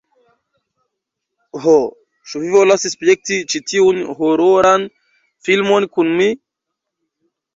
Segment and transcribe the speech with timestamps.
[1.65, 1.73] Ho,
[2.31, 4.87] ĉu vi volas spekti ĉi tiun hororan
[5.49, 6.31] filmon kun mi?